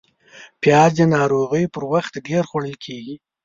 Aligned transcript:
پیاز 0.61 0.91
د 0.99 1.01
ناروغۍ 1.15 1.65
پر 1.73 1.83
وخت 1.93 2.13
ډېر 2.27 2.43
خوړل 2.49 2.75
کېږي 2.85 3.15